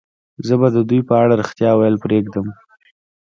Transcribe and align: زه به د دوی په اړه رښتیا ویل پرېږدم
زه 0.47 0.53
به 0.61 0.67
د 0.75 0.77
دوی 0.89 1.01
په 1.09 1.13
اړه 1.21 1.33
رښتیا 1.41 1.71
ویل 1.75 1.95
پرېږدم 2.03 2.47